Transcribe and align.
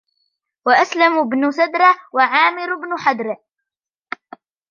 وَأَسْلَمُ 0.65 1.29
بْنُ 1.29 1.51
سَدْرَةَ 1.51 1.95
وَعَامِرُ 2.13 2.75
بْنُ 2.75 2.97
حَدْرَةَ 2.97 3.39